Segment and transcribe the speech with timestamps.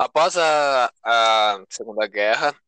[0.00, 2.58] Após a, a Segunda Guerra,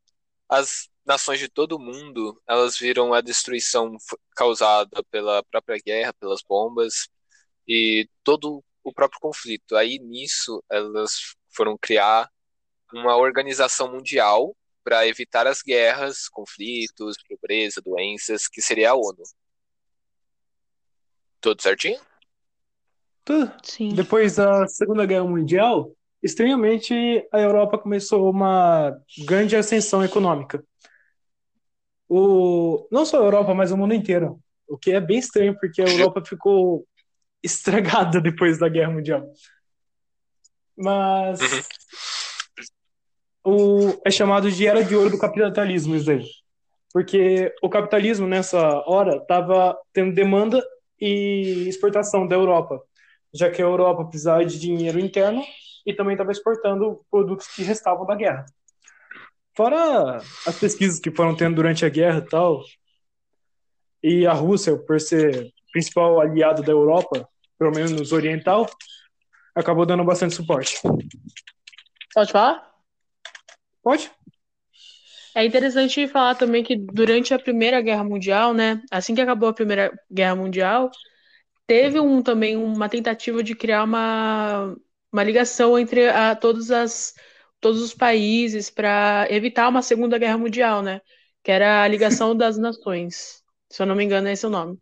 [0.46, 3.96] as nações de todo o mundo elas viram a destruição
[4.36, 7.08] causada pela própria guerra, pelas bombas
[7.66, 9.76] e todo o próprio conflito.
[9.76, 12.30] Aí nisso elas foram criar
[12.92, 14.54] uma organização mundial
[14.84, 19.22] para evitar as guerras, conflitos, pobreza, doenças, que seria a ONU.
[21.40, 21.98] Tudo certinho?
[23.24, 23.50] Tudo.
[23.64, 23.94] Sim.
[23.94, 26.94] Depois da Segunda Guerra Mundial, estranhamente
[27.32, 28.96] a Europa começou uma
[29.26, 30.64] grande ascensão econômica.
[32.08, 34.38] O, não só a Europa, mas o mundo inteiro.
[34.68, 36.86] O que é bem estranho, porque a Europa ficou
[37.42, 39.26] estragada depois da Guerra Mundial.
[40.76, 41.62] Mas uhum
[43.44, 46.24] o, é chamado de era de ouro do capitalismo, isso aí.
[46.92, 50.62] Porque o capitalismo, nessa hora, estava tendo demanda
[51.00, 52.80] e exportação da Europa,
[53.34, 55.42] já que a Europa precisava de dinheiro interno
[55.86, 58.46] e também estava exportando produtos que restavam da guerra.
[59.56, 62.62] Fora as pesquisas que foram tendo durante a guerra e tal,
[64.02, 68.68] e a Rússia, por ser principal aliado da Europa, pelo menos oriental,
[69.54, 70.80] acabou dando bastante suporte.
[72.14, 72.72] Pode falar?
[73.82, 74.10] Pode.
[75.34, 79.54] É interessante falar também que durante a Primeira Guerra Mundial, né, assim que acabou a
[79.54, 80.90] Primeira Guerra Mundial,
[81.66, 84.76] teve um, também uma tentativa de criar uma,
[85.12, 87.14] uma ligação entre a, todos, as,
[87.60, 91.00] todos os países para evitar uma Segunda Guerra Mundial, né?
[91.42, 93.42] Que era a ligação das nações.
[93.70, 94.78] Se eu não me engano, é esse o nome.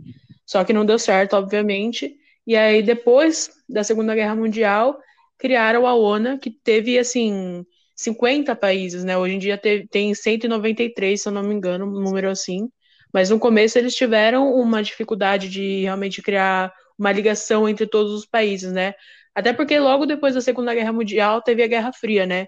[0.47, 2.15] Só que não deu certo, obviamente.
[2.47, 4.99] E aí, depois da Segunda Guerra Mundial,
[5.39, 7.65] criaram a ONU, que teve, assim,
[8.01, 9.17] 50 países, né?
[9.19, 12.69] Hoje em dia tem 193, se eu não me engano, um número assim.
[13.13, 18.27] Mas no começo eles tiveram uma dificuldade de realmente criar uma ligação entre todos os
[18.27, 18.95] países, né?
[19.35, 22.47] Até porque logo depois da Segunda Guerra Mundial teve a Guerra Fria, né?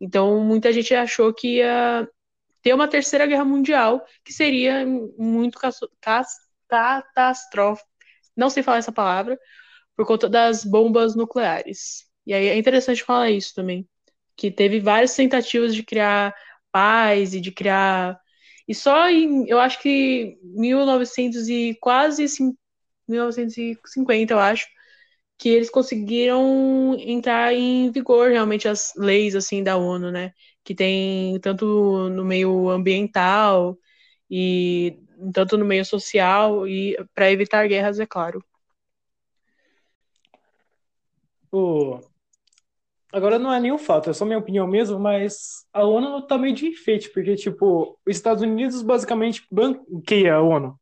[0.00, 2.08] Então muita gente achou que ia
[2.62, 4.86] ter uma terceira guerra mundial, que seria
[5.18, 5.58] muito
[6.70, 7.88] catastrófica.
[8.36, 9.38] Não sei falar essa palavra,
[9.96, 12.06] por conta das bombas nucleares.
[12.26, 13.88] E aí é interessante falar isso também
[14.36, 16.34] que teve várias tentativas de criar
[16.72, 18.18] paz e de criar.
[18.68, 22.26] E só em, eu acho que 1900 e quase
[23.08, 24.66] 1950, eu acho,
[25.44, 30.32] que eles conseguiram entrar em vigor realmente as leis assim da ONU, né?
[30.64, 33.78] Que tem tanto no meio ambiental
[34.30, 34.98] e
[35.34, 38.42] tanto no meio social e para evitar guerras, é claro.
[41.52, 42.00] O
[43.12, 46.54] Agora não é nenhum fato, é só minha opinião mesmo, mas a ONU tá meio
[46.54, 50.74] de enfeite, porque, tipo, os Estados Unidos basicamente banqueia a ONU.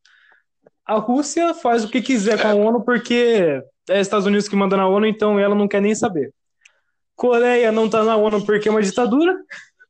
[0.86, 4.76] A Rússia faz o que quiser com a ONU porque é Estados Unidos que manda
[4.76, 6.32] na ONU, então ela não quer nem saber.
[7.14, 9.36] Coreia não tá na ONU porque é uma ditadura,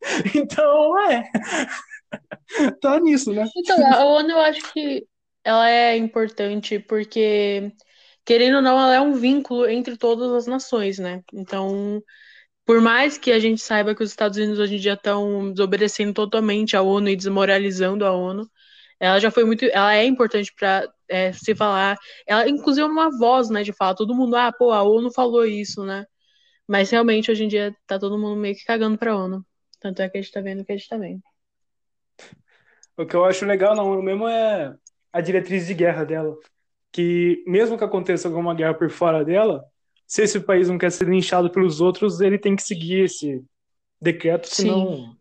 [0.34, 1.30] então é.
[2.80, 3.46] tá nisso, né?
[3.56, 5.06] Então, a ONU eu acho que
[5.44, 7.72] ela é importante porque,
[8.24, 11.22] querendo ou não, ela é um vínculo entre todas as nações, né?
[11.32, 12.02] Então,
[12.64, 16.12] por mais que a gente saiba que os Estados Unidos hoje em dia estão desobedecendo
[16.12, 18.48] totalmente a ONU e desmoralizando a ONU,
[19.00, 23.10] ela já foi muito, ela é importante para é, se falar, ela inclusive é uma
[23.18, 26.06] voz, né, de falar, todo mundo, ah, pô, a ONU falou isso, né?
[26.66, 29.44] Mas realmente hoje em dia tá todo mundo meio que cagando pra ONU.
[29.78, 31.20] Tanto é que a gente tá vendo que a gente tá vendo.
[32.96, 34.74] O que eu acho legal na ONU mesmo é
[35.12, 36.34] a diretriz de guerra dela.
[36.90, 39.64] Que mesmo que aconteça alguma guerra por fora dela,
[40.06, 43.42] se esse país não quer ser linchado pelos outros, ele tem que seguir esse
[44.00, 44.96] decreto, senão.
[44.96, 45.16] Sim.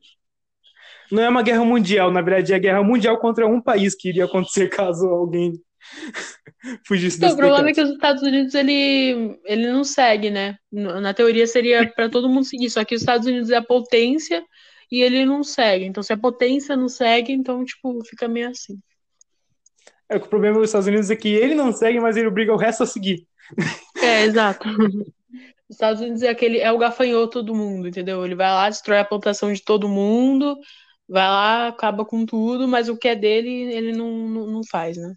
[1.11, 4.25] Não é uma guerra mundial, na verdade é guerra mundial contra um país que iria
[4.25, 5.61] acontecer caso alguém
[6.85, 10.57] fugisse então, desse O problema é que os Estados Unidos ele, ele não segue, né?
[10.71, 14.43] Na teoria seria para todo mundo seguir, só que os Estados Unidos é a potência
[14.91, 15.85] e ele não segue.
[15.85, 18.77] Então, se a potência não segue, então, tipo, fica meio assim.
[20.09, 22.53] É que o problema dos Estados Unidos é que ele não segue, mas ele obriga
[22.53, 23.25] o resto a seguir.
[23.97, 24.67] É, exato.
[25.69, 28.25] Os Estados Unidos é aquele é o gafanhoto do mundo, entendeu?
[28.25, 30.57] Ele vai lá, destrói a plantação de todo mundo,
[31.07, 34.97] vai lá, acaba com tudo, mas o que é dele, ele não, não, não faz,
[34.97, 35.15] né?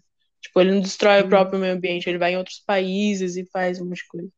[0.55, 3.81] Tipo, ele não destrói o próprio meio ambiente, ele vai em outros países e faz
[3.81, 4.29] um monte de coisa.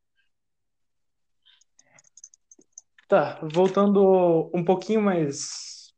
[3.08, 5.94] Tá, voltando um pouquinho mais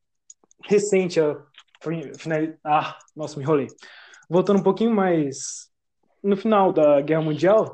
[0.65, 1.41] recente a
[1.81, 2.39] final...
[2.65, 3.67] Ah, nossa, me enrolei.
[4.29, 5.69] Voltando um pouquinho mais
[6.21, 7.73] no final da Guerra Mundial,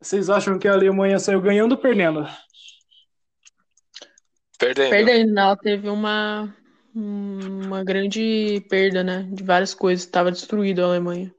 [0.00, 2.26] vocês acham que a Alemanha saiu ganhando ou perdendo?
[4.58, 4.90] Perdendo.
[4.90, 6.56] Perdendo, ela teve uma,
[6.94, 9.28] uma grande perda, né?
[9.32, 10.04] De várias coisas.
[10.04, 11.34] Estava destruída a Alemanha.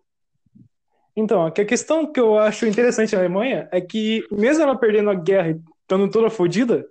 [1.15, 5.13] Então, a questão que eu acho interessante na Alemanha é que, mesmo ela perdendo a
[5.13, 6.87] guerra e estando toda fodida,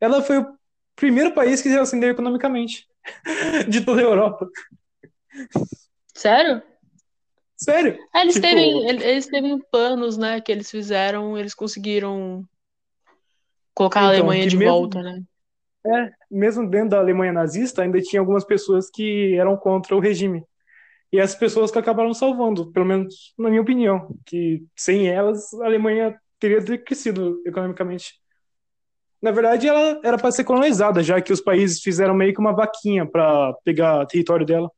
[0.00, 0.46] ela foi o
[0.94, 2.86] primeiro país que se ascendeu economicamente
[3.68, 4.48] de toda a Europa.
[6.14, 6.62] Sério?
[7.56, 7.98] Sério?
[8.14, 8.62] É, eles, Tipo- teve,
[9.04, 12.44] eles teve planos, né, que eles fizeram, eles conseguiram
[13.74, 15.22] colocar a Então, Alemanha que de mesmo- volta, né?
[15.86, 20.42] É, mesmo dentro da Alemanha nazista, ainda tinha algumas pessoas que eram contra o regime.
[21.12, 25.66] E as pessoas que acabaram salvando, pelo menos na minha opinião, que sem elas a
[25.66, 28.14] Alemanha teria decrescido economicamente.
[29.22, 32.54] Na verdade, ela era para ser colonizada, já que os países fizeram meio que uma
[32.54, 34.70] vaquinha para pegar território dela.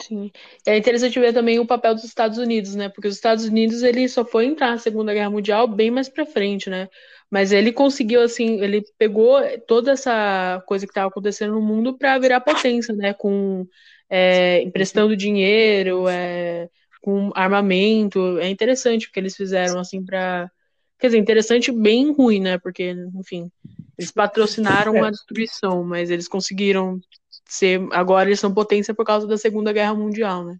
[0.00, 0.30] Sim.
[0.66, 2.88] É interessante ver também o papel dos Estados Unidos, né?
[2.88, 6.26] Porque os Estados Unidos ele só foi entrar na Segunda Guerra Mundial bem mais pra
[6.26, 6.88] frente, né?
[7.34, 12.16] Mas ele conseguiu assim, ele pegou toda essa coisa que estava acontecendo no mundo para
[12.16, 13.12] virar potência, né?
[13.12, 13.66] Com
[14.08, 16.68] é, emprestando dinheiro, é,
[17.02, 18.38] com armamento.
[18.38, 20.48] É interessante o que eles fizeram assim para,
[20.96, 22.56] quer dizer, interessante bem ruim, né?
[22.56, 23.50] Porque, enfim,
[23.98, 27.00] eles patrocinaram a destruição, mas eles conseguiram
[27.48, 27.84] ser.
[27.90, 30.56] Agora eles são potência por causa da Segunda Guerra Mundial, né?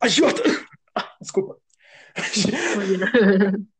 [0.00, 0.44] Agiota!
[1.20, 1.56] Desculpa.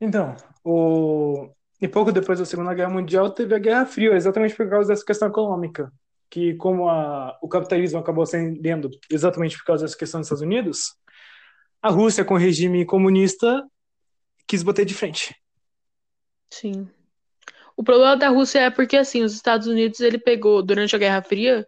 [0.00, 1.50] Então, o...
[1.80, 5.04] e pouco depois da Segunda Guerra Mundial teve a Guerra Fria, exatamente por causa dessa
[5.04, 5.92] questão econômica,
[6.30, 7.38] que como a...
[7.42, 10.94] o capitalismo acabou ascendendo exatamente por causa dessa questão dos Estados Unidos,
[11.82, 13.62] a Rússia, com o regime comunista,
[14.46, 15.34] quis bater de frente.
[16.50, 16.88] Sim.
[17.76, 21.22] O problema da Rússia é porque assim, os Estados Unidos ele pegou durante a Guerra
[21.22, 21.66] Fria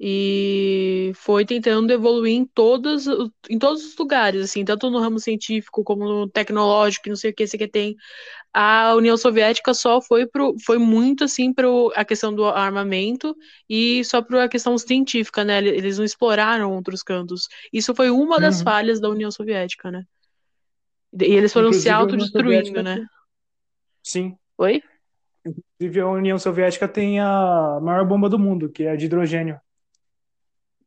[0.00, 3.06] e foi tentando evoluir em todos,
[3.50, 7.34] em todos os lugares, assim, tanto no ramo científico como no tecnológico, não sei o
[7.34, 7.96] que, sei que tem.
[8.52, 11.66] A União Soviética só foi pro, foi muito assim para
[11.96, 13.36] a questão do armamento
[13.68, 15.58] e só para a questão científica, né?
[15.58, 17.48] Eles não exploraram outros cantos.
[17.72, 18.64] Isso foi uma das Uhum.
[18.64, 20.04] falhas da União Soviética, né?
[21.12, 23.06] E eles foram Inclusive, se autodestruindo, né?
[24.02, 24.36] Sim.
[24.58, 24.82] Oi?
[25.44, 29.60] Inclusive, a União Soviética tem a maior bomba do mundo, que é a de hidrogênio.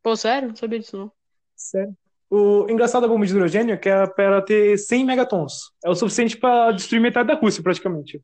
[0.03, 0.49] Pô, sério?
[0.49, 1.11] Não sabia disso, não.
[1.55, 1.95] Sério.
[2.29, 5.71] O engraçado da bomba de hidrogênio é que é para ela ter 100 megatons.
[5.83, 8.21] É o suficiente para destruir metade da Rússia, praticamente.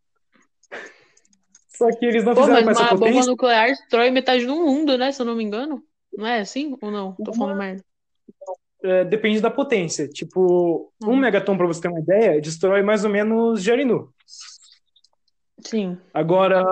[1.68, 3.32] Só que eles não Pô, fizeram mas essa uma bomba potência.
[3.32, 5.12] nuclear destrói metade do mundo, né?
[5.12, 5.84] Se eu não me engano.
[6.18, 6.76] Não é assim?
[6.82, 7.14] Ou não?
[7.24, 7.84] Tô falando merda.
[8.84, 10.08] é, depende da potência.
[10.08, 11.18] Tipo, um Hum.
[11.18, 14.12] megaton, para você ter uma ideia, destrói mais ou menos Jarinu.
[15.66, 15.98] Sim.
[16.14, 16.64] Agora,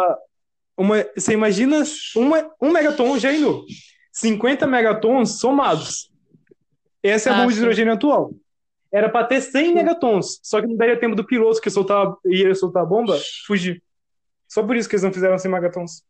[0.78, 1.84] uma, você imagina
[2.16, 3.63] uma, um megaton Jarinu.
[4.15, 6.12] 50 megatons somados.
[7.03, 8.31] Essa é a Ah, bomba de hidrogênio atual.
[8.91, 12.56] Era para ter 100 megatons, só que não daria tempo do piloto que soltar, ia
[12.56, 13.83] soltar a bomba fugir.
[14.47, 16.03] Só por isso que eles não fizeram 100 megatons.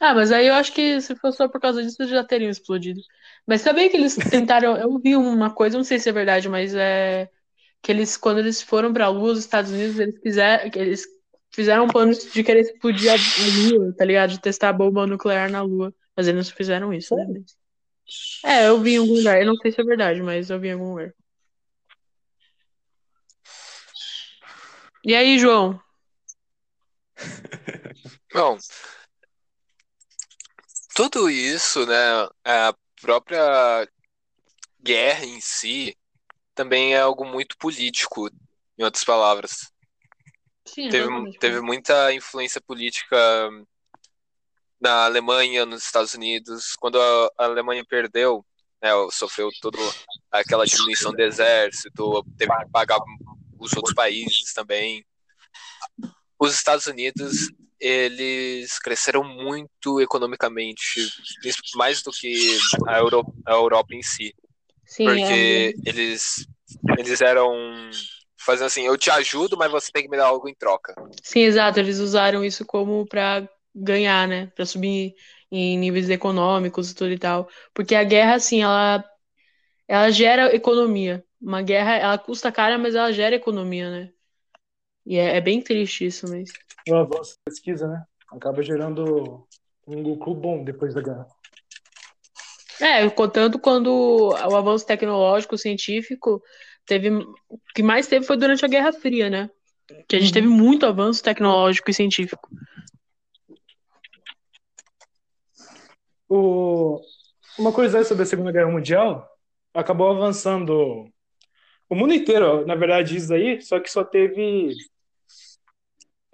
[0.00, 2.50] Ah, mas aí eu acho que se fosse só por causa disso, eles já teriam
[2.50, 3.00] explodido.
[3.46, 4.76] Mas sabia que eles tentaram.
[4.76, 7.30] Eu vi uma coisa, não sei se é verdade, mas é
[7.82, 11.06] que eles, quando eles foram pra Lua, os Estados Unidos, eles fizeram, que eles
[11.52, 13.18] fizeram planos de querer explodir a, a
[13.78, 14.30] Lua, tá ligado?
[14.32, 15.94] De testar a bomba nuclear na Lua.
[16.16, 17.26] Mas eles não fizeram isso, né?
[18.44, 19.40] É, eu vi em algum lugar.
[19.40, 21.12] Eu não sei se é verdade, mas eu vi em algum lugar.
[25.04, 25.80] E aí, João?
[28.32, 28.58] Bom,
[30.94, 33.86] tudo isso, né, a própria
[34.82, 35.96] guerra em si
[36.54, 38.28] também é algo muito político,
[38.78, 39.70] em outras palavras.
[40.64, 43.16] Sim, Teve, teve muita influência política
[44.80, 46.74] na Alemanha, nos Estados Unidos.
[46.78, 48.44] Quando a Alemanha perdeu,
[48.82, 49.78] né, sofreu toda
[50.30, 52.98] aquela diminuição do exército, teve que pagar
[53.58, 55.04] os outros países também.
[56.38, 57.32] Os Estados Unidos,
[57.80, 61.08] eles cresceram muito economicamente,
[61.74, 64.34] mais do que a Euro- a Europa em si.
[64.84, 66.46] Sim, Porque eles,
[66.98, 67.50] eles eram
[68.38, 70.94] fazendo assim, eu te ajudo, mas você tem que me dar algo em troca.
[71.22, 71.80] Sim, exato.
[71.80, 74.46] Eles usaram isso como para ganhar, né?
[74.54, 75.14] Para subir
[75.50, 77.48] em níveis econômicos e tudo e tal.
[77.74, 79.04] Porque a guerra, assim, ela,
[79.86, 81.24] ela gera economia.
[81.40, 84.10] Uma guerra, ela custa cara, mas ela gera economia, né?
[85.04, 86.50] E é, é bem triste isso, mas.
[86.88, 88.02] O avanço da pesquisa, né?
[88.32, 89.46] Acaba gerando
[89.86, 91.26] um lucro bom depois da guerra.
[92.80, 96.42] É, tanto quando o avanço tecnológico, científico,
[96.84, 97.10] teve.
[97.48, 99.50] O que mais teve foi durante a Guerra Fria, né?
[100.08, 100.34] Que a gente Uhum.
[100.34, 102.48] teve muito avanço tecnológico e científico.
[106.28, 107.00] O...
[107.58, 109.28] Uma curiosidade sobre a Segunda Guerra Mundial
[109.72, 111.10] acabou avançando
[111.88, 114.74] o mundo inteiro, na verdade, isso aí, só que só teve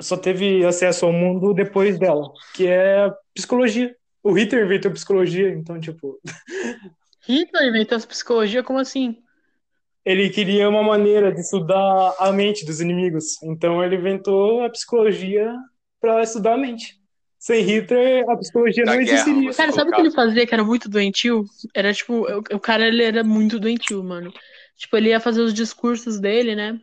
[0.00, 3.94] só teve acesso ao mundo depois dela, que é psicologia.
[4.22, 6.20] O Hitler inventou psicologia, então, tipo,
[7.28, 9.22] Hitler inventou psicologia, como assim?
[10.04, 13.40] ele queria uma maneira de estudar a mente dos inimigos.
[13.42, 15.54] Então ele inventou a psicologia
[16.00, 17.00] para estudar a mente.
[17.42, 19.52] Sem Hitler, a psicologia Da não guerra, existiria.
[19.52, 21.44] Cara, sabe o que ele fazia que era muito doentio?
[21.74, 24.32] Era tipo, o, o cara ele era muito doentio, mano.
[24.76, 26.78] Tipo, ele ia fazer os discursos dele, né?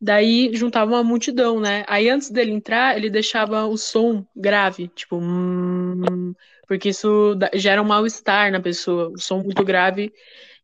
[0.00, 1.84] Daí juntava uma multidão, né?
[1.86, 6.34] Aí antes dele entrar, ele deixava o som grave, tipo, hum,
[6.66, 10.12] porque isso gera um mal-estar na pessoa, o som muito grave.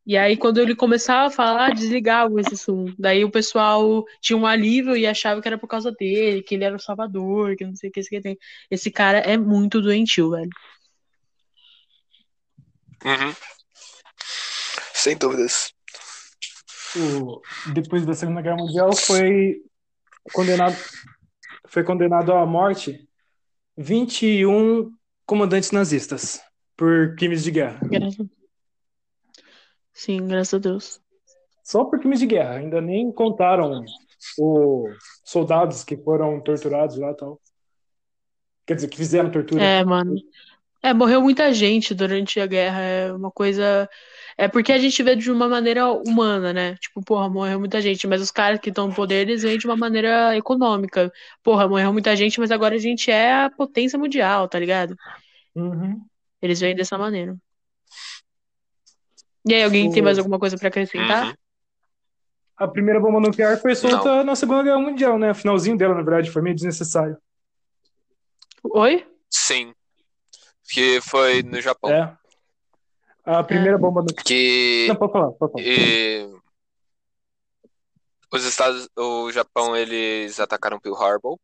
[0.08, 2.86] E aí, quando ele começava a falar, desligava esse som.
[2.98, 6.64] Daí o pessoal tinha um alívio e achava que era por causa dele, que ele
[6.64, 8.38] era o salvador, que não sei o que, esse que tem.
[8.70, 10.48] Esse cara é muito doentio, velho.
[13.04, 13.34] Uhum.
[14.94, 15.74] Sem dúvidas.
[16.96, 17.42] o-
[17.74, 19.56] depois da Segunda Guerra Mundial foi
[20.32, 20.74] condenado
[21.68, 23.06] foi condenado à morte
[23.76, 24.90] 21
[25.26, 26.40] comandantes nazistas
[26.74, 27.78] por crimes de guerra.
[27.82, 28.37] Graças...
[29.98, 31.00] Sim, graças a Deus.
[31.64, 33.84] Só por crimes de guerra, ainda nem contaram
[34.38, 37.40] os soldados que foram torturados lá e tal.
[38.64, 39.60] Quer dizer, que fizeram tortura.
[39.60, 40.14] É, mano.
[40.80, 42.80] É, morreu muita gente durante a guerra.
[42.80, 43.90] É uma coisa.
[44.36, 46.76] É porque a gente vê de uma maneira humana, né?
[46.76, 48.06] Tipo, porra, morreu muita gente.
[48.06, 51.12] Mas os caras que estão no poder, eles veem de uma maneira econômica.
[51.42, 54.94] Porra, morreu muita gente, mas agora a gente é a potência mundial, tá ligado?
[55.56, 56.00] Uhum.
[56.40, 57.36] Eles veem dessa maneira.
[59.48, 61.28] E aí, alguém tem mais alguma coisa pra acrescentar?
[61.28, 61.34] Uhum.
[62.58, 65.30] A primeira bomba nuclear foi solta na Segunda Guerra Mundial, né?
[65.30, 67.16] O finalzinho dela, na verdade, foi meio desnecessário.
[68.64, 69.06] Oi?
[69.30, 69.72] Sim.
[70.72, 71.90] Que foi no Japão.
[71.90, 72.16] É.
[73.24, 74.24] A primeira bomba nuclear.
[74.24, 75.64] Que Não, pode falar, pode falar.
[75.64, 76.28] e,
[78.32, 81.38] os Estados, o Japão eles atacaram Pearl Harbor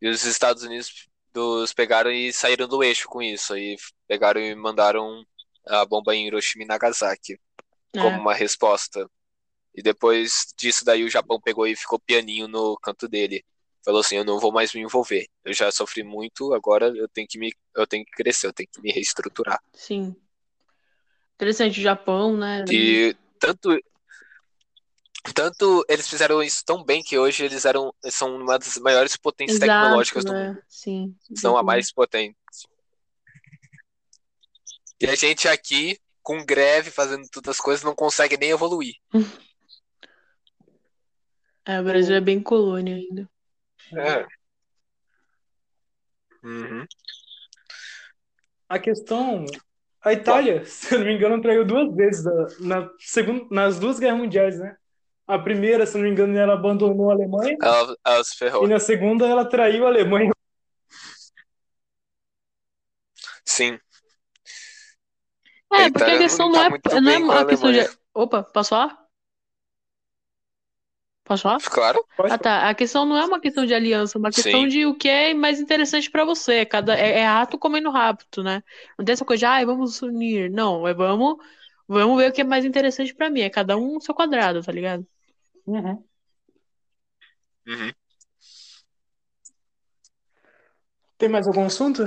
[0.00, 3.54] e os Estados Unidos dos pegaram e saíram do eixo com isso.
[3.54, 5.24] Aí pegaram e mandaram
[5.66, 7.38] a bomba em Hiroshima e Nagasaki
[7.92, 8.18] como É.
[8.18, 9.08] uma resposta.
[9.74, 13.44] E depois disso daí o Japão pegou e ficou pianinho no canto dele.
[13.84, 15.26] Falou assim, eu não vou mais me envolver.
[15.44, 18.68] Eu já sofri muito, agora eu tenho que me, eu tenho que crescer, eu tenho
[18.72, 19.60] que me reestruturar.
[19.74, 20.16] Sim.
[21.34, 22.64] Interessante, o Japão, né?
[22.70, 23.78] E tanto
[25.34, 29.60] tanto eles fizeram isso tão bem que hoje eles eram são uma das maiores potências
[29.60, 30.48] Exato, tecnológicas do né?
[30.48, 30.62] mundo.
[30.68, 31.16] Sim.
[31.34, 32.36] São a mais potente.
[35.04, 38.94] E a gente aqui com greve fazendo todas as coisas não consegue nem evoluir.
[41.66, 43.26] É, o Brasil é bem colônia ainda.
[43.96, 44.26] É.
[46.42, 46.84] Uhum.
[48.68, 49.46] A questão.
[50.02, 53.98] A Itália, se eu não me engano, traiu duas vezes na, na segun- nas duas
[53.98, 54.76] guerras mundiais, né?
[55.26, 57.56] A primeira, se eu não me engano, ela abandonou a Alemanha.
[57.62, 58.66] Ela, ela se ferrou.
[58.66, 60.32] E na segunda, ela traiu a Alemanha.
[63.42, 63.78] Sim.
[65.74, 67.72] É, porque a questão não não tá é, não é bem com a uma questão
[67.72, 67.88] de.
[68.14, 69.04] Opa, posso falar?
[71.24, 71.58] Posso falar?
[71.58, 72.04] Claro.
[72.16, 72.68] Pode Ah, tá.
[72.68, 74.68] A questão não é uma questão de aliança, é uma questão Sim.
[74.68, 76.66] de o que é mais interessante pra você.
[76.66, 78.62] Cada, é, é rato comendo rato, né?
[78.98, 80.50] Não tem essa coisa de, ai, vamos unir.
[80.50, 81.38] Não, é vamos,
[81.88, 83.40] vamos ver o que é mais interessante pra mim.
[83.40, 85.06] É cada um no seu quadrado, tá ligado?
[85.66, 86.04] Uhum.
[87.66, 87.92] Uhum.
[91.16, 92.02] Tem mais algum assunto?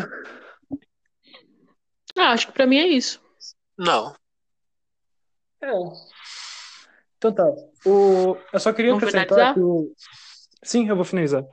[2.16, 3.20] Ah, acho que pra mim é isso.
[3.78, 4.14] Não.
[5.62, 5.72] É.
[7.18, 7.46] Então tá.
[7.86, 8.38] O...
[8.52, 9.54] Eu só queria Vamos acrescentar finalizar?
[9.54, 9.92] que o.
[10.64, 11.46] Sim, eu vou finalizar.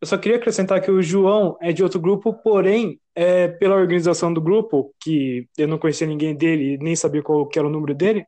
[0.00, 4.34] Eu só queria acrescentar que o João é de outro grupo, porém, é, pela organização
[4.34, 7.70] do grupo, que eu não conhecia ninguém dele e nem sabia qual que era o
[7.70, 8.26] número dele,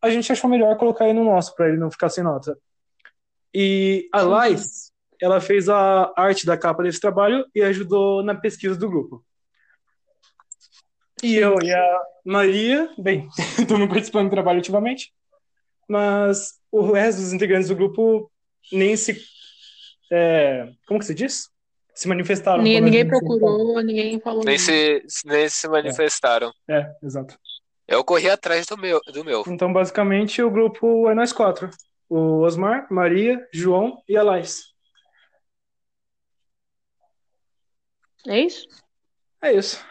[0.00, 2.56] a gente achou melhor colocar ele no nosso, para ele não ficar sem nota.
[3.52, 4.22] E a.
[4.22, 9.24] Lais, ela fez a arte da capa desse trabalho e ajudou na pesquisa do grupo.
[11.22, 15.12] E eu e a Maria, bem, estamos participando do trabalho ativamente,
[15.88, 18.30] mas o resto dos integrantes do grupo
[18.72, 19.20] nem se.
[20.10, 21.48] é, como que se diz?
[21.94, 22.62] Se manifestaram.
[22.62, 24.64] Ninguém, procurou, ninguém falou Nem nada.
[24.64, 26.50] se, nem se manifestaram.
[26.68, 27.36] É, exato.
[27.86, 29.42] Eu corri atrás do meu, do meu.
[29.48, 31.68] Então, basicamente, o grupo é nós quatro:
[32.08, 34.62] o Osmar, Maria, João e a Laís.
[38.26, 38.66] É isso?
[39.42, 39.84] É isso.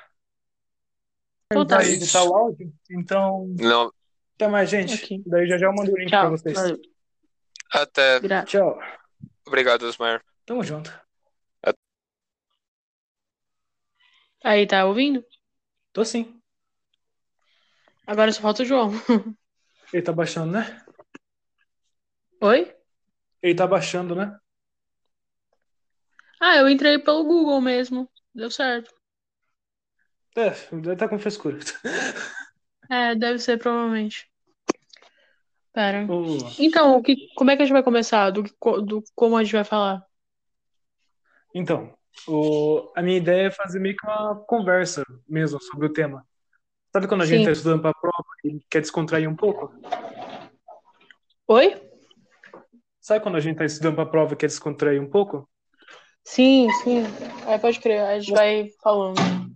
[1.52, 1.84] Então tá.
[1.84, 2.72] Editar o áudio?
[2.92, 3.92] Então, Não,
[4.36, 5.04] até mais, gente.
[5.04, 5.24] Ok.
[5.26, 6.30] Daí já já eu mando o link pra Tchau.
[6.32, 6.56] vocês.
[6.56, 6.80] Valeu.
[7.72, 8.20] até.
[8.20, 8.80] Gra- Tchau.
[9.48, 10.24] Obrigado, Osmar.
[10.46, 10.94] Tamo junto.
[14.44, 15.26] Aí, tá ouvindo?
[15.92, 16.40] Tô sim.
[18.06, 18.92] Agora só falta o João.
[19.92, 20.86] Ele tá baixando, né?
[22.42, 22.74] Oi?
[23.42, 24.40] Ele tá baixando, né?
[26.40, 28.08] Ah, eu entrei pelo Google mesmo.
[28.34, 28.94] Deu certo.
[30.36, 31.58] É, ele tá com frescura.
[32.92, 34.28] É, deve ser provavelmente.
[35.72, 36.08] Pera.
[36.58, 38.32] Então, o que, como é que a gente vai começar?
[38.32, 38.42] Do,
[38.82, 40.04] do como a gente vai falar?
[41.54, 41.94] Então,
[42.28, 46.26] o, a minha ideia é fazer meio que uma conversa mesmo sobre o tema.
[46.92, 47.42] Sabe quando a gente Sim.
[47.42, 49.72] está estudando para a prova e quer descontrair um pouco?
[51.48, 51.80] Oi?
[53.00, 55.48] Sabe quando a gente está estudando para a prova e quer descontrair um pouco?
[56.24, 57.04] Sim, sim.
[57.46, 59.49] Aí pode crer, a gente vai falando.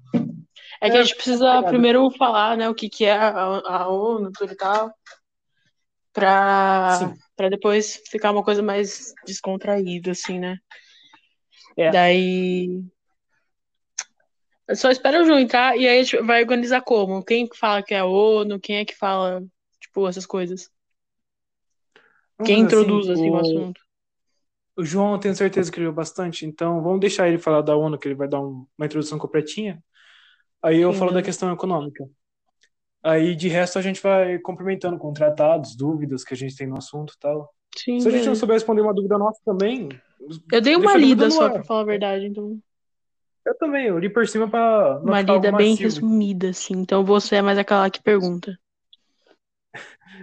[0.83, 1.69] É que a É, gente precisa obrigado.
[1.71, 4.93] primeiro falar, né, o que que é a, a ONU, tudo e tal,
[6.11, 7.09] pra
[7.49, 10.57] depois ficar uma coisa mais descontraída, assim, né?
[11.77, 11.89] É.
[11.89, 12.83] Daí.
[14.67, 17.23] Eu só espero o João entrar e aí a gente vai organizar como?
[17.23, 19.41] Quem que fala que é a ONU, quem é que fala,
[19.79, 20.69] tipo, essas coisas?
[22.37, 23.81] Vamos Quem assim, introduz, assim, o o- assunto?
[24.75, 27.75] O João, eu tenho certeza que ele leu bastante, então vamos deixar ele falar da
[27.75, 29.83] ONU, que ele vai dar um- uma introdução completinha.
[30.63, 31.23] Aí eu Sim, falo da beleza.
[31.23, 32.05] questão econômica.
[33.03, 36.77] Aí de resto a gente vai complementando com tratados, dúvidas que a gente tem no
[36.77, 37.53] assunto e tal.
[37.77, 38.39] Sim, Se a gente não beleza.
[38.39, 39.89] souber responder uma dúvida nossa também,
[40.51, 42.61] Eu dei uma lida só, pra falar a verdade, então.
[43.45, 45.75] Eu também, eu li por cima pra Uma lida bem massivo.
[45.75, 46.73] resumida, assim.
[46.75, 48.57] Então você é mais aquela que pergunta.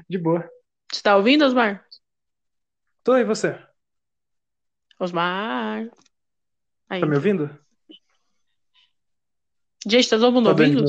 [0.09, 0.49] De boa.
[0.93, 1.85] Você tá ouvindo, Osmar?
[3.05, 3.59] Tô aí, você?
[5.01, 5.91] Osmar.
[6.89, 7.01] Aí.
[7.01, 7.51] Tá me ouvindo?
[9.87, 10.85] Gente, tá todo mundo Tá ouvindo?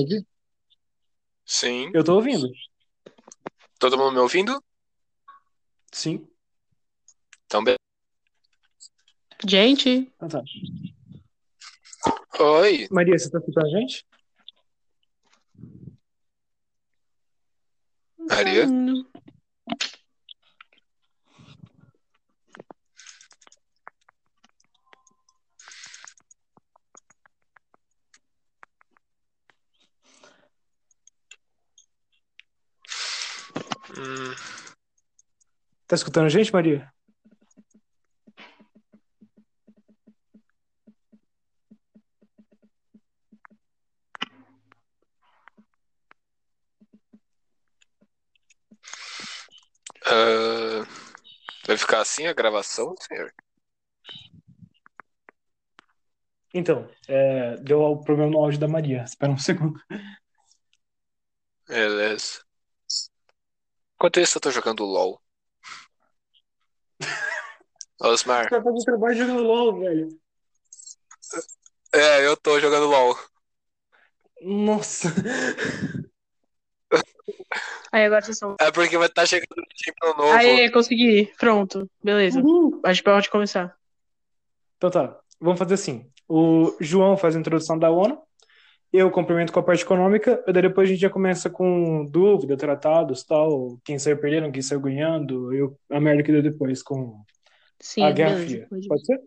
[1.45, 1.91] Sim.
[1.93, 2.48] Eu tô ouvindo.
[3.79, 4.62] Todo mundo me ouvindo?
[5.91, 6.27] Sim.
[7.45, 7.75] Então, be-
[9.48, 10.43] Gente, Então tá.
[12.39, 12.88] Oi.
[12.91, 14.05] Maria, você tá escutando a gente?
[18.17, 18.65] Maria?
[18.67, 19.05] Hum,
[34.01, 34.34] Hum,
[35.88, 36.91] Tá escutando a gente, Maria?
[50.06, 50.86] ah,
[51.67, 53.34] vai ficar assim a gravação, senhor?
[56.54, 59.04] Então, é, deu o problema no áudio da Maria.
[59.04, 59.80] Espera um segundo.
[61.67, 62.41] Beleza.
[64.02, 65.22] Enquanto isso, eu tô jogando LOL.
[68.02, 68.50] Osmar.
[68.50, 70.20] Tá fazendo trabalho jogando LOL, velho.
[71.94, 73.16] É, eu tô jogando LOL.
[74.42, 75.08] Nossa.
[77.92, 78.56] Aí agora vocês são.
[78.60, 80.32] É porque vai estar chegando um time novo.
[80.32, 81.32] Aê, consegui.
[81.38, 81.88] Pronto.
[82.04, 82.40] Beleza.
[82.40, 82.82] Uhul.
[82.84, 83.78] A gente pode começar.
[84.78, 86.12] Então tá, vamos fazer assim.
[86.28, 88.20] O João faz a introdução da ONU,
[88.93, 92.58] eu complemento com a parte econômica, e daí depois a gente já começa com dúvida,
[92.58, 96.84] tratados, tal, quem saiu perdendo, quem saiu ganhando, e o- a merda que deu depois
[96.84, 97.23] com
[97.80, 98.47] Sim, a Guerra beleza.
[98.47, 98.67] Fria.
[98.69, 99.19] Pode- Pode ser?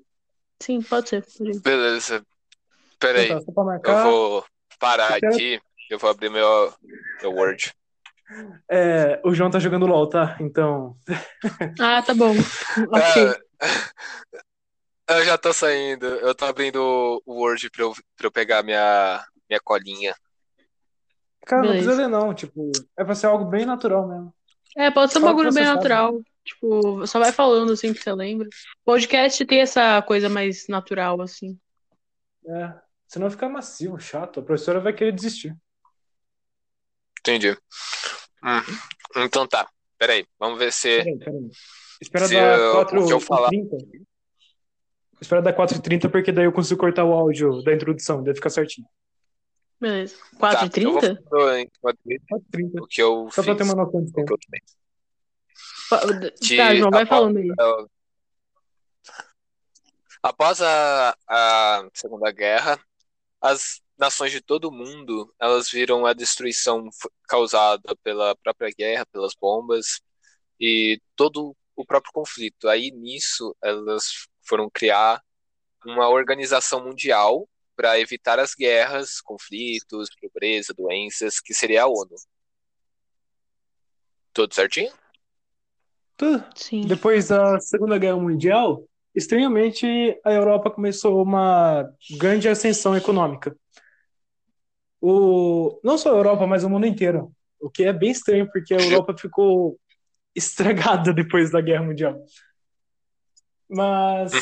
[0.60, 1.24] Sim, pode ser.
[1.38, 1.60] pode.
[1.60, 2.22] Beleza.
[2.98, 3.30] Pera aí.
[3.30, 3.42] Então
[3.84, 4.44] Eu vou
[4.78, 5.60] parar Espera- aqui.
[5.90, 6.72] Eu vou abrir meu,
[7.20, 7.72] meu Word.
[8.70, 10.36] É, o João tá jogando LOL, tá?
[10.40, 10.96] Então,
[11.80, 12.32] Ah, tá bom.
[12.90, 13.34] Ok.
[15.08, 16.06] É, eu já tô saindo.
[16.06, 19.22] Eu tô abrindo o Word pra eu, pra eu pegar minha,
[19.54, 20.14] minha colinha.
[21.46, 21.86] cara, não Beleza.
[21.86, 24.34] precisa ler não, tipo, é pra ser algo bem natural mesmo.
[24.76, 25.76] É, pode ser um bagulho bem sabe.
[25.76, 26.20] natural.
[26.44, 28.48] Tipo, só vai falando assim que você lembra.
[28.84, 31.58] Podcast tem essa coisa mais natural, assim.
[32.46, 32.74] É,
[33.06, 35.56] senão fica massivo, chato, a professora vai querer desistir.
[37.20, 37.56] Entendi.
[38.42, 38.60] Hum,
[39.24, 39.66] Então tá.
[39.96, 40.26] Pera aí.
[40.38, 40.98] Vamos ver se.
[40.98, 41.50] Peraí, peraí.
[42.02, 43.76] Espera Se dar eu- 4 o que eu falar- 30.
[45.20, 48.86] Espera dar 4h30, porque daí eu consigo cortar o áudio da introdução, daí fica certinho.
[49.84, 50.16] Beleza.
[50.38, 52.82] Tá, 4 eu vou 30 falando enquanto isso 4h30.
[52.82, 53.56] o que eu Só pra fiz.
[53.66, 54.38] ter uma noção de tempo.
[55.90, 57.48] Tá, João, vai após- falando aí.
[60.22, 62.80] Após a, a Segunda Guerra,
[63.40, 66.88] as nações de todo o mundo, elas viram a destruição
[67.28, 70.00] causada pela própria guerra, pelas bombas
[70.58, 72.68] e todo o próprio conflito.
[72.68, 75.22] Aí nisso, elas foram criar
[75.84, 82.14] uma organização mundial para evitar as guerras, conflitos, pobreza, doenças, que seria a ONU.
[84.32, 84.92] Tudo certinho?
[86.16, 86.44] Tudo.
[86.54, 86.82] Sim.
[86.86, 88.84] Depois da Segunda Guerra Mundial,
[89.14, 89.86] estranhamente,
[90.24, 93.56] a Europa começou uma grande ascensão econômica.
[95.00, 95.80] O...
[95.84, 97.32] Não só a Europa, mas o mundo inteiro.
[97.60, 99.78] O que é bem estranho, porque a Europa ficou
[100.34, 102.20] estragada depois da Guerra Mundial.
[103.68, 104.32] Mas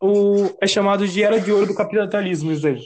[0.00, 0.56] o...
[0.60, 2.80] é chamado de Era de Ouro do Capitalismo, isso aí.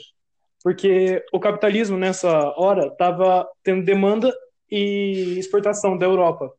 [0.62, 4.32] Porque o capitalismo, nessa hora, estava tendo demanda
[4.70, 6.50] e exportação da Europa,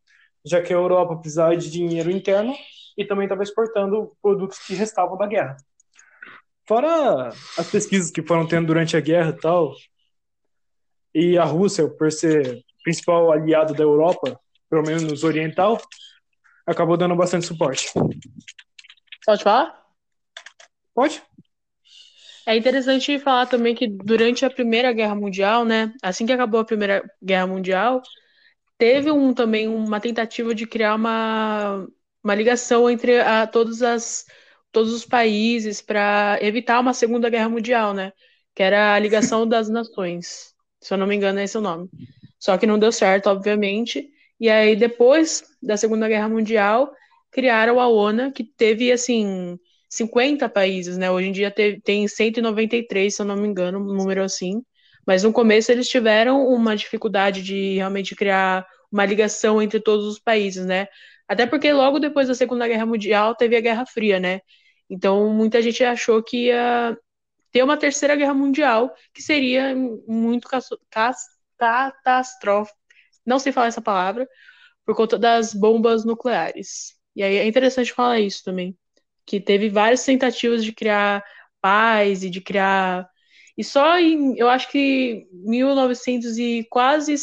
[0.46, 2.54] já que a Europa precisava de dinheiro interno
[2.98, 5.56] e também estava exportando produtos que restavam da guerra.
[6.68, 9.74] Fora as pesquisas que foram tendo durante a guerra e tal,
[11.14, 14.40] e a Rússia, por ser principal aliado da Europa,
[14.70, 15.80] pelo menos oriental,
[16.66, 17.92] acabou dando bastante suporte.
[19.26, 19.83] Pode falar?
[20.94, 21.22] Pode.
[22.46, 26.66] É interessante falar também que durante a Primeira Guerra Mundial, né, assim que acabou a
[26.66, 28.02] Primeira Guerra Mundial,
[28.78, 31.88] teve um, também uma tentativa de criar uma,
[32.24, 34.26] uma ligação entre a, todos, as,
[34.72, 38.14] todos os países para evitar uma Segunda Guerra Mundial, né,
[38.56, 40.54] que era a ligação das nações.
[40.82, 41.90] Se eu não me engano, é esse o nome.
[42.40, 44.10] Só que não deu certo, obviamente.
[44.40, 46.94] E aí, depois da Segunda Guerra Mundial,
[47.32, 49.58] criaram a ONU, que teve, assim,
[49.94, 51.12] 50 países, né?
[51.12, 51.52] Hoje em dia
[51.84, 54.64] tem 193, se eu não me engano, um número assim.
[55.06, 60.20] Mas no começo eles tiveram uma dificuldade de realmente criar uma ligação entre todos os
[60.20, 60.88] países, né?
[61.28, 64.42] Até porque logo depois da Segunda Guerra Mundial teve a Guerra Fria, né?
[64.90, 66.98] Então muita gente achou que ia
[67.52, 69.76] ter uma terceira guerra mundial, que seria
[70.08, 70.48] muito
[71.60, 72.78] catastrófica.
[73.26, 74.28] Não sei falar essa palavra,
[74.86, 76.96] por conta das bombas nucleares.
[77.16, 78.76] E aí é interessante falar isso também
[79.26, 81.24] que teve várias tentativas de criar
[81.62, 83.08] paz e de criar.
[83.58, 87.16] E só em, eu acho que 1900 e quase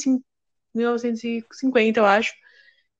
[0.74, 2.32] 1950, eu acho,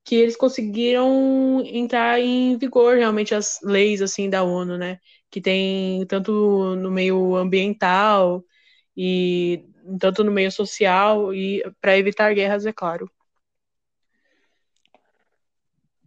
[0.04, 4.98] que eles conseguiram entrar em vigor realmente as leis assim da ONU, né?
[5.30, 8.44] Que tem tanto no meio ambiental
[8.96, 9.64] e
[10.00, 13.10] tanto no meio social e para evitar guerras, é claro.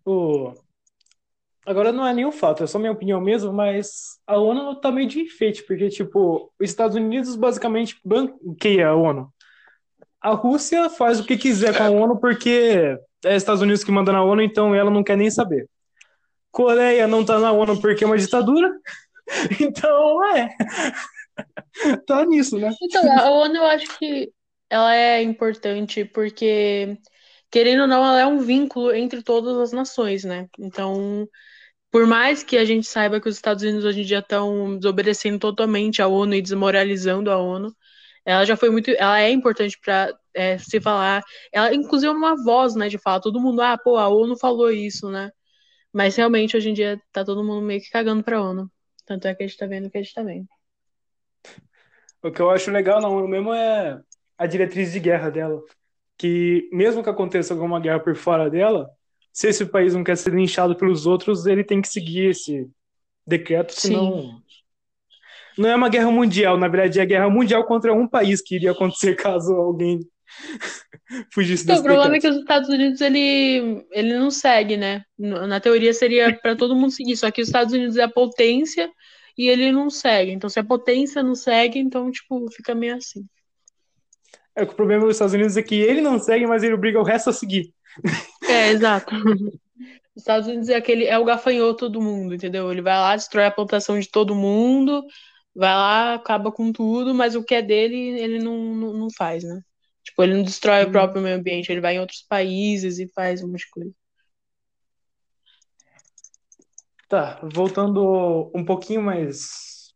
[0.05, 0.53] O,
[1.65, 5.07] Agora não é nenhum fato, é só minha opinião mesmo, mas a ONU tá meio
[5.07, 9.31] de enfeite, porque, tipo, os Estados Unidos basicamente banqueia a ONU.
[10.19, 14.11] A Rússia faz o que quiser com a ONU porque é Estados Unidos que manda
[14.11, 15.69] na ONU, então ela não quer nem saber.
[16.51, 18.69] Coreia não tá na ONU porque é uma ditadura,
[19.61, 20.49] então é.
[22.05, 22.71] tá nisso, né?
[22.81, 24.31] Então, a ONU eu acho que
[24.69, 26.97] ela é importante porque,
[27.49, 30.47] querendo ou não, ela é um vínculo entre todas as nações, né?
[30.59, 31.27] Então,
[31.93, 35.37] por mais que a gente saiba que os Estados Unidos hoje em dia estão desobedecendo
[35.37, 37.71] totalmente a ONU e desmoralizando a ONU,
[38.25, 42.35] ela já foi muito, ela é importante para é, se falar, ela inclusive é uma
[42.43, 45.29] voz, né, de falar, todo mundo, ah, pô, a ONU falou isso, né?
[45.93, 48.71] Mas realmente hoje em dia tá todo mundo meio que cagando para a ONU.
[49.05, 50.47] Tanto é que a gente tá vendo que a gente tá vendo.
[52.23, 54.01] O que eu acho legal na ONU mesmo é
[54.35, 55.61] a diretriz de guerra dela,
[56.17, 58.89] que mesmo que aconteça alguma guerra por fora dela,
[59.33, 62.69] se esse país não quer ser linchado pelos outros, ele tem que seguir esse
[63.25, 64.21] decreto, senão.
[64.21, 64.43] Sim.
[65.57, 68.71] Não é uma guerra mundial, na verdade é guerra mundial contra um país que iria
[68.71, 69.99] acontecer caso alguém
[71.31, 72.25] fugisse então, desse O problema decreto.
[72.25, 75.03] é que os Estados Unidos ele, ele não segue, né?
[75.17, 78.89] Na teoria seria para todo mundo seguir, só que os Estados Unidos é a potência
[79.37, 80.31] e ele não segue.
[80.31, 83.25] Então, se a potência não segue, então, tipo, fica meio assim.
[84.55, 86.99] É que o problema dos Estados Unidos é que ele não segue, mas ele obriga
[86.99, 87.73] o resto a seguir.
[88.53, 89.15] É, exato.
[90.15, 92.71] Os Estados Unidos é aquele é o gafanhoto do mundo, entendeu?
[92.71, 95.03] Ele vai lá, destrói a plantação de todo mundo,
[95.55, 99.43] vai lá, acaba com tudo, mas o que é dele, ele não, não, não faz,
[99.43, 99.61] né?
[100.03, 100.89] Tipo, ele não destrói hum.
[100.89, 103.91] o próprio meio ambiente, ele vai em outros países e faz um monte de coisa.
[107.09, 109.93] Tá, voltando um pouquinho mais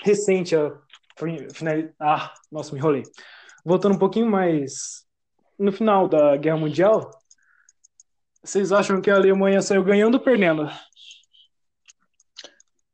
[0.00, 0.72] recente a
[1.16, 1.74] final...
[1.98, 3.02] Ah, nossa, me enrolei.
[3.64, 5.04] Voltando um pouquinho mais
[5.58, 7.10] no final da Guerra Mundial,
[8.42, 10.68] vocês acham que a Alemanha saiu ganhando ou perdendo?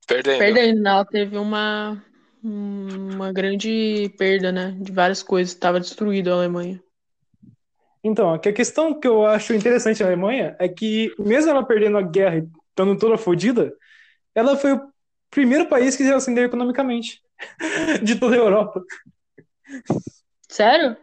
[0.06, 0.38] Perdendo.
[0.38, 1.04] Perdendo, não.
[1.04, 2.02] Teve uma,
[2.42, 4.76] uma grande perda, né?
[4.80, 5.52] De várias coisas.
[5.52, 6.82] Estava destruída a Alemanha.
[8.02, 12.02] Então, a questão que eu acho interessante na Alemanha é que, mesmo ela perdendo a
[12.02, 13.72] guerra e estando toda fodida,
[14.34, 14.92] ela foi o
[15.30, 17.20] primeiro país que se ascendeu economicamente
[18.04, 18.80] de toda a Europa.
[20.48, 20.96] Sério?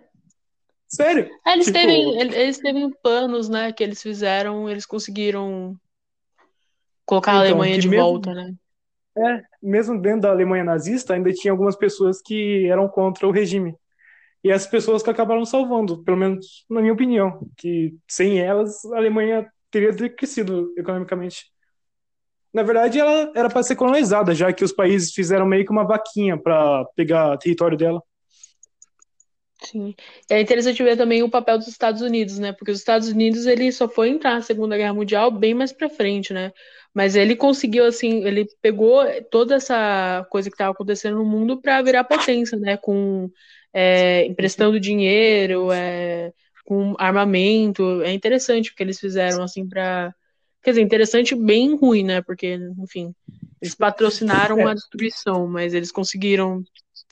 [0.93, 1.27] Sério?
[1.43, 1.79] É, eles, tipo...
[1.79, 5.75] teve, eles teve planos, né, que eles fizeram, eles conseguiram
[7.03, 8.53] colocar então, a Alemanha de mesmo, volta, né?
[9.17, 13.75] É, mesmo dentro da Alemanha nazista, ainda tinha algumas pessoas que eram contra o regime.
[14.43, 18.97] E essas pessoas que acabaram salvando, pelo menos na minha opinião, que sem elas a
[18.97, 21.45] Alemanha teria crescido economicamente.
[22.53, 25.87] Na verdade, ela era para ser colonizada, já que os países fizeram meio que uma
[25.87, 27.99] vaquinha para pegar território dela.
[29.63, 29.95] Sim.
[30.29, 32.51] É interessante ver também o papel dos Estados Unidos, né?
[32.51, 35.89] Porque os Estados Unidos ele só foi entrar na Segunda Guerra Mundial bem mais para
[35.89, 36.51] frente, né?
[36.93, 41.81] Mas ele conseguiu assim, ele pegou toda essa coisa que estava acontecendo no mundo para
[41.81, 42.77] virar potência, né?
[42.77, 43.29] Com
[43.73, 46.31] é, emprestando dinheiro, é,
[46.65, 48.01] com armamento.
[48.03, 50.13] É interessante o que eles fizeram, assim, para
[50.63, 52.21] Quer dizer, interessante, bem ruim, né?
[52.21, 53.13] Porque, enfim,
[53.61, 56.63] eles patrocinaram a destruição, mas eles conseguiram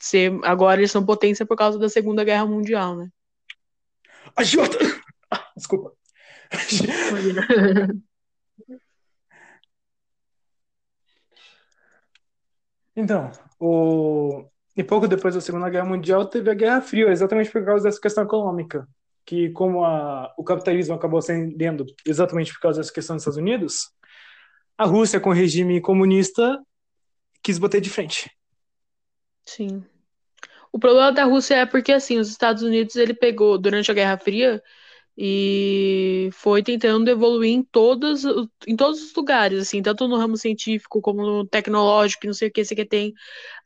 [0.06, 0.40] ser.
[0.44, 3.10] Agora eles são potência por causa da Segunda Guerra Mundial, né?
[4.36, 4.78] Agiota!
[5.56, 5.94] Desculpa.
[12.96, 14.46] Então, o...
[14.76, 18.02] e pouco depois da Segunda Guerra Mundial teve a Guerra Fria, exatamente por causa dessa
[18.02, 18.88] questão econômica,
[19.26, 20.34] que como a...
[20.38, 23.90] o capitalismo acabou ascendendo exatamente por causa dessa questão dos Estados Unidos,
[24.78, 26.60] a Rússia com o regime comunista
[27.44, 28.30] quis bater de frente.
[29.56, 29.84] Sim.
[30.72, 34.18] O problema da Rússia é porque assim, os Estados Unidos ele pegou durante a Guerra
[34.18, 34.64] Fria
[35.18, 38.24] e foi tentando evoluir em todos,
[38.66, 42.52] em todos os lugares, assim, tanto no ramo científico como no tecnológico, não sei o
[42.52, 43.14] que, sei que tem.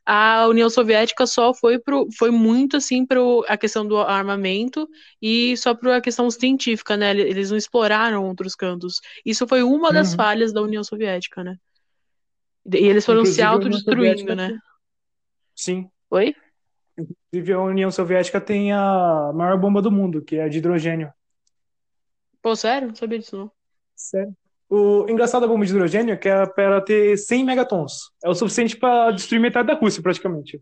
[0.04, 4.88] A União Soviética só foi pro, foi muito assim para a questão do armamento
[5.22, 7.10] e só para a questão científica, né?
[7.12, 9.00] Eles não exploraram outros cantos.
[9.24, 10.16] Isso foi uma das uhum.
[10.16, 11.56] falhas da União Soviética, né?
[12.72, 14.58] E eles foram Inclusive, se autodestruindo, né?
[15.56, 15.90] Sim.
[16.10, 16.34] Oi?
[16.96, 21.12] Inclusive, a União Soviética tem a maior bomba do mundo, que é a de hidrogênio.
[22.42, 22.88] Pô, sério?
[22.88, 23.50] Não sabia disso, não.
[23.94, 24.32] Sério.
[24.68, 28.10] O engraçado da bomba de hidrogênio é que é para ter 100 megatons.
[28.22, 30.60] É o suficiente para destruir metade da Rússia, praticamente.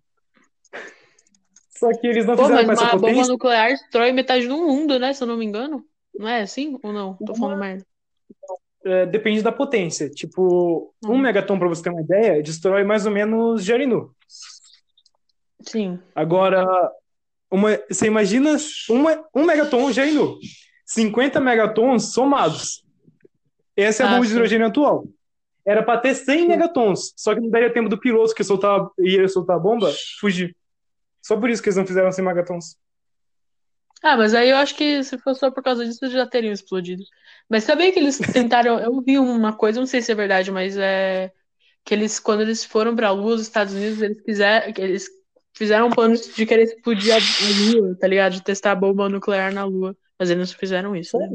[1.70, 5.12] Só que eles não Pô, fizeram mas uma bomba nuclear destrói metade do mundo, né?
[5.12, 5.85] Se eu não me engano.
[6.16, 7.16] Não é assim ou não?
[7.16, 7.85] Tô falando merda.
[8.85, 10.09] É, depende da potência.
[10.11, 11.12] Tipo, hum.
[11.12, 14.14] um megaton, para você ter uma ideia, destrói mais ou menos Jarinu.
[15.66, 15.98] Sim.
[16.14, 16.66] Agora,
[17.50, 18.57] uma, você imagina
[18.88, 20.38] uma, um megaton Jarinu.
[20.87, 22.85] 50 megatons somados.
[23.77, 25.05] Essa é a ah, bomba de hidrogênio atual.
[25.66, 29.27] Era para ter 100 megatons, só que não daria tempo do piloto que soltar, ia
[29.29, 30.55] soltar a bomba fugir.
[31.22, 32.77] Só por isso que eles não fizeram 100 megatons.
[34.03, 36.53] Ah, mas aí eu acho que se fosse só por causa disso, eles já teriam
[36.53, 37.03] explodido.
[37.48, 38.79] Mas sabia que eles tentaram.
[38.79, 41.33] eu vi uma coisa, não sei se é verdade, mas é.
[41.83, 44.72] Que eles, quando eles foram para a Lua, os Estados Unidos, eles quiseram.
[44.77, 45.09] Eles
[45.54, 47.18] fizeram um plano de querer explodir a
[47.72, 48.32] Lua, tá ligado?
[48.32, 49.96] De testar a bomba nuclear na Lua.
[50.18, 51.28] Mas eles não fizeram isso, né?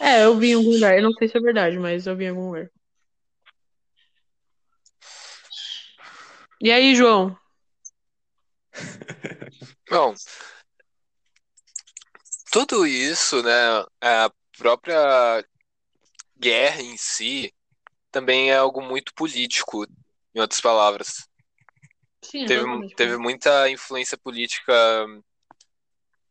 [0.00, 0.96] É, eu vi em algum lugar.
[0.96, 2.70] Eu não sei se é verdade, mas eu vi em algum lugar.
[6.60, 7.36] E aí, João?
[9.88, 10.14] Bom,
[12.50, 15.44] tudo isso, né, a própria
[16.36, 17.54] guerra em si
[18.10, 19.86] também é algo muito político,
[20.34, 21.27] em outras palavras.
[22.22, 24.74] Sim, teve, teve muita influência política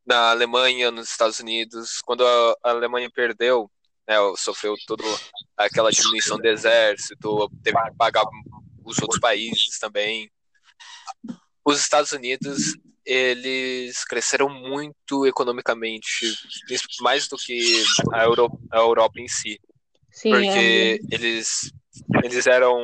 [0.06, 3.69] na Alemanha, nos Estados Unidos, quando a, Alemanha perdeu,
[4.08, 5.04] né, sofreu toda
[5.58, 8.23] aquela diminuição do exército, teve que pagar
[8.86, 10.32] os outros países também.
[11.65, 16.34] Os Estados Unidos, eles cresceram muito economicamente,
[17.02, 19.60] mais do que a Europa, a Europa em si.
[20.10, 21.15] Sim, porque é.
[21.15, 21.71] eles,
[22.23, 22.78] eles eram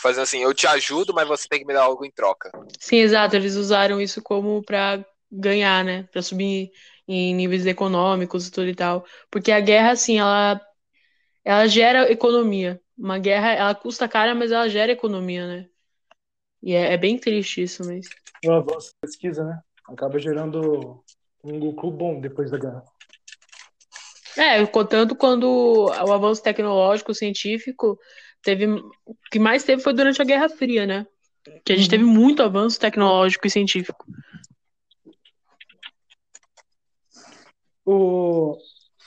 [0.00, 2.50] fazendo assim, eu te ajudo, mas você tem que me dar algo em troca.
[2.78, 3.36] Sim, exato.
[3.36, 6.04] Eles usaram isso como para ganhar, né?
[6.12, 6.70] Para subir
[7.06, 9.04] em níveis econômicos e tudo e tal.
[9.30, 10.60] Porque a guerra, assim, ela,
[11.44, 12.80] ela gera economia.
[12.96, 15.68] Uma guerra, ela custa cara, mas ela gera economia, né?
[16.62, 18.12] E é, é bem triste isso mesmo.
[18.44, 19.60] O avanço da pesquisa, né?
[19.88, 21.02] Acaba gerando
[21.42, 22.84] um lucro bom depois da guerra.
[24.36, 27.98] É, tanto quando o avanço tecnológico, científico,
[28.42, 28.66] teve.
[28.66, 31.06] O que mais teve foi durante a Guerra Fria, né?
[31.64, 31.90] Que a gente uhum.
[31.90, 34.04] teve muito avanço tecnológico e científico.
[37.84, 38.56] O...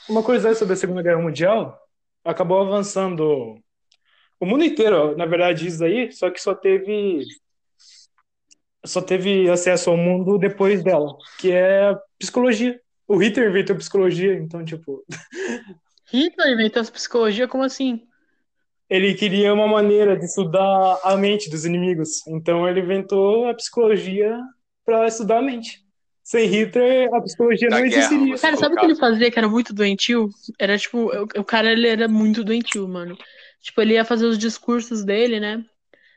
[0.08, 1.78] Uma curiosidade sobre a Segunda Guerra Mundial,
[2.24, 3.56] acabou avançando
[4.40, 7.24] o mundo inteiro, na verdade, isso aí, só que só teve
[8.84, 12.80] só teve acesso ao mundo depois dela, que é psicologia.
[13.06, 15.04] O Hitler inventou psicologia, então, tipo.
[16.10, 17.46] Hitler inventou psicologia?
[17.46, 18.04] Como assim?
[18.92, 24.38] Ele queria uma maneira de estudar a mente dos inimigos, então ele inventou a psicologia
[24.84, 25.82] para estudar a mente.
[26.22, 28.36] Sem Hitler, a psicologia da não guerra, existiria.
[28.36, 30.28] Cara, sabe o que ele fazia que era muito doentio?
[30.58, 33.16] Era tipo, o cara ele era muito doentio, mano.
[33.62, 35.64] Tipo, ele ia fazer os discursos dele, né?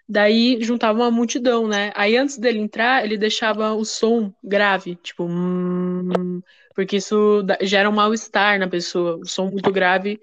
[0.07, 1.93] Daí juntava uma multidão, né?
[1.95, 6.41] Aí antes dele entrar, ele deixava o som grave, tipo, hum,
[6.75, 10.19] porque isso gera um mal-estar na pessoa, o som muito grave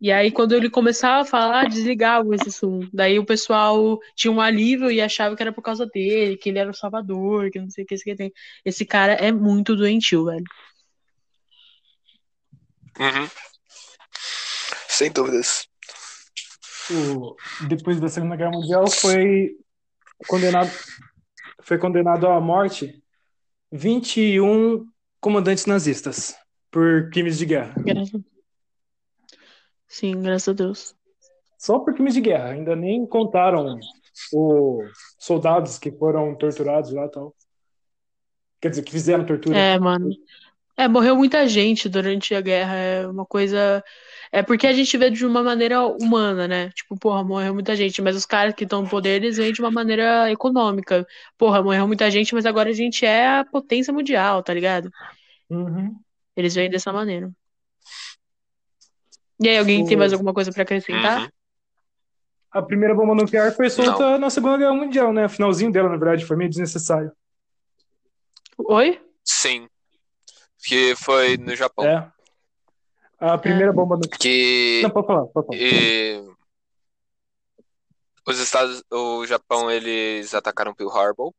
[0.00, 2.80] e aí, quando ele começava a falar, desligava esse som.
[2.92, 6.58] Daí o pessoal tinha um alívio e achava que era por causa dele, que ele
[6.60, 8.32] era o salvador, que não sei o que, esse que tem.
[8.64, 10.44] Esse cara é muito doentio, velho.
[13.00, 13.28] Uhum.
[14.88, 15.66] Sem dúvidas.
[16.90, 17.34] O,
[17.66, 19.50] depois da Segunda Guerra Mundial foi
[20.26, 20.70] condenado
[21.62, 23.02] foi condenado à morte
[23.70, 24.86] 21
[25.20, 26.34] comandantes nazistas
[26.70, 27.74] por crimes de guerra.
[27.78, 28.37] Graças-
[29.88, 30.94] Sim, graças a Deus.
[31.58, 32.50] Só por crimes de guerra.
[32.50, 33.78] Ainda nem contaram
[34.32, 37.34] os soldados que foram torturados lá e tal.
[38.60, 39.56] Quer dizer, que fizeram tortura.
[39.56, 40.10] É, mano.
[40.76, 42.74] É, morreu muita gente durante a guerra.
[42.76, 43.82] É uma coisa.
[44.30, 46.70] É porque a gente vê de uma maneira humana, né?
[46.70, 48.00] Tipo, porra, morreu muita gente.
[48.00, 51.04] Mas os caras que estão no poder, eles veem de uma maneira econômica.
[51.36, 54.90] Porra, morreu muita gente, mas agora a gente é a potência mundial, tá ligado?
[55.50, 55.96] Uhum.
[56.36, 57.32] Eles veem dessa maneira.
[59.40, 61.22] E aí, alguém tem mais alguma coisa pra acrescentar?
[61.22, 61.28] Uhum.
[62.50, 65.26] A primeira bomba nuclear foi solta na Segunda Guerra Mundial, né?
[65.26, 67.12] O finalzinho dela, na verdade, foi meio desnecessário.
[68.56, 69.00] Oi?
[69.24, 69.68] Sim.
[70.66, 71.86] Que foi no Japão.
[71.86, 72.10] É.
[73.20, 74.18] A primeira bomba nuclear.
[74.18, 75.58] Que Não, pode falar, pode falar.
[75.60, 76.24] e,
[78.26, 81.34] os Estados, o Japão eles atacaram Pearl Harbor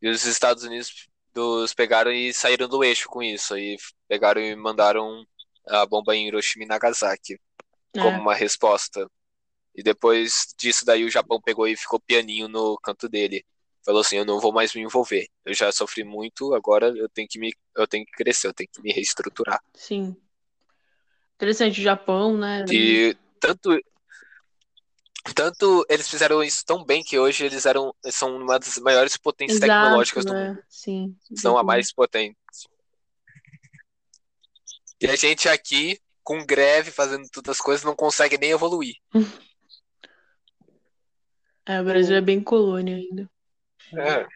[0.00, 3.76] e os Estados Unidos dos pegaram e saíram do eixo com isso e
[4.08, 5.24] pegaram e mandaram
[5.68, 7.38] a bomba em Hiroshima e Nagasaki
[7.92, 8.20] como É.
[8.20, 9.08] uma resposta.
[9.74, 13.44] E depois disso daí o Japão pegou e ficou pianinho no canto dele.
[13.84, 15.26] Falou assim, eu não vou mais me envolver.
[15.44, 18.68] Eu já sofri muito, agora eu tenho que me eu tenho que crescer, eu tenho
[18.70, 19.60] que me reestruturar.
[19.74, 20.16] Sim.
[21.36, 22.64] Interessante, o Japão, né?
[22.70, 23.70] E tanto
[25.34, 29.62] tanto eles fizeram isso tão bem que hoje eles eram são uma das maiores potências
[29.62, 30.48] Exato, tecnológicas do né?
[30.48, 30.62] mundo.
[30.68, 31.16] Sim.
[31.34, 32.36] São a mais potente.
[35.00, 38.94] E a gente aqui com greve fazendo todas as coisas não consegue nem evoluir.
[41.66, 43.30] É, o Brasil é bem colônia ainda.
[43.96, 44.26] É.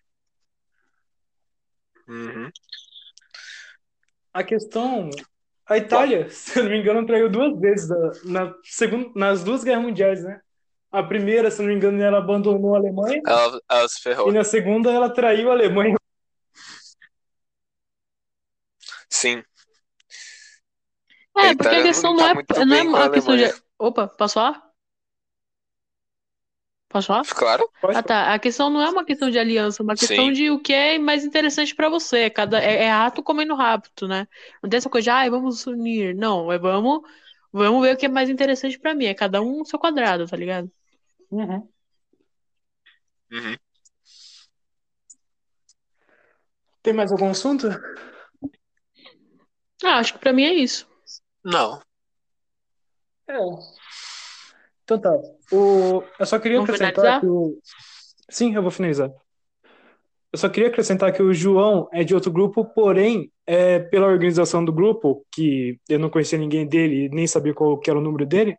[2.09, 2.51] Uhum.
[4.33, 5.11] A questão.
[5.67, 9.63] A Itália, se eu não me engano, traiu duas vezes da- na segun- nas duas
[9.65, 10.41] guerras mundiais, né?
[10.91, 13.21] A primeira, se eu não me engano, ela abandonou a Alemanha.
[13.27, 14.29] Ela, ela se ferrou.
[14.29, 15.97] E na segunda, ela traiu a Alemanha.
[19.11, 19.43] Sim.
[21.37, 23.53] É, A porque a questão não não tá é, não é uma questão de.
[23.79, 24.65] Opa, posso falar?
[26.89, 27.25] Posso falar?
[27.25, 27.69] Claro.
[27.81, 28.33] Pode Ah, tá.
[28.33, 30.33] A questão não é uma questão de aliança, é uma questão Sim.
[30.33, 32.31] de o que é mais interessante pra você.
[32.31, 34.29] Cada é, é rato comendo rato, né?
[34.63, 36.15] Não tem essa coisa de, ai, vamos nos unir.
[36.15, 37.01] Não, é vamos,
[37.53, 39.07] vamos ver o que é mais interessante pra mim.
[39.07, 40.71] É cada um no seu quadrado, tá ligado?
[41.33, 41.69] Uhum.
[43.33, 43.57] Uhum.
[46.81, 47.67] Tem mais algum assunto?
[49.83, 50.87] Ah, acho que pra mim é isso.
[51.45, 51.81] Não.
[53.29, 53.37] É.
[54.83, 55.11] Então tá.
[55.53, 56.03] O...
[56.19, 57.21] Eu só queria Vamos acrescentar finalizar?
[57.21, 57.59] que o.
[58.31, 59.11] Sim, eu vou finalizar.
[60.33, 64.65] Eu só queria acrescentar que o João é de outro grupo, porém, é, pela organização
[64.65, 68.03] do grupo, que eu não conhecia ninguém dele e nem sabia qual que era o
[68.03, 68.59] número dele,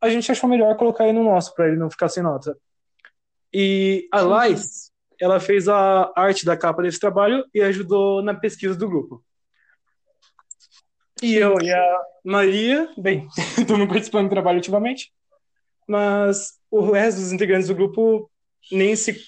[0.00, 2.56] a gente achou melhor colocar ele no nosso, para ele não ficar sem nota.
[3.52, 4.20] E a.
[4.20, 9.24] Lais, ela fez a arte da capa desse trabalho e ajudou na pesquisa do grupo.
[11.22, 13.28] E eu e a Maria, bem,
[13.58, 15.12] estamos participando do trabalho ativamente,
[15.86, 18.30] mas o resto dos integrantes do grupo
[18.72, 19.20] nem se.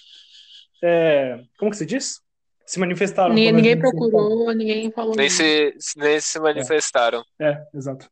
[0.83, 2.21] é, como que se diz?
[2.65, 3.35] Se manifestaram.
[3.35, 5.37] Ninguém, procurou, ninguém falou Nem nada.
[5.37, 7.23] se, nem se manifestaram.
[7.39, 8.09] É, exato.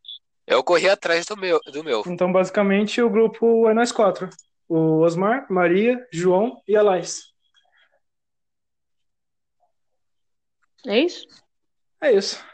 [0.47, 2.03] Eu corri atrás do meu, do meu.
[2.07, 4.29] Então, basicamente, o grupo é nós quatro:
[4.69, 7.31] o Osmar, Maria, João e a Laís.
[10.87, 11.27] É isso?
[12.03, 12.49] É isso.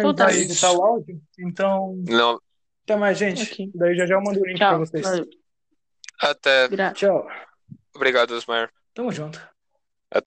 [0.00, 0.26] Então tá.
[0.26, 1.20] Vai editar o áudio?
[1.40, 2.40] Então, Não,
[2.84, 3.42] até mais, gente.
[3.52, 3.70] Ok.
[3.74, 4.78] Daí já já eu mando o link pra Tchau.
[4.78, 5.02] vocês.
[5.04, 5.26] Valeu.
[6.20, 6.68] até.
[6.68, 7.26] Gra- Tchau.
[7.94, 8.70] Obrigado, Osmar.
[8.94, 9.40] Tamo junto.